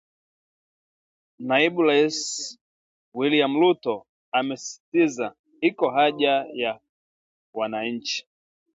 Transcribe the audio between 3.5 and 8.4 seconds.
Ruto amesisitiza iko haja ya wananchi